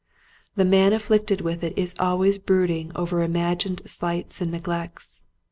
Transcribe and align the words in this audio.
The 0.55 0.65
man 0.65 0.93
afflicted 0.93 1.41
with 1.41 1.63
it 1.63 1.77
is 1.77 1.93
always 1.99 2.39
brooding 2.39 2.91
over 2.95 3.21
imagined 3.21 3.83
slights 3.87 4.41
and 4.41 4.51
neglects. 4.51 5.21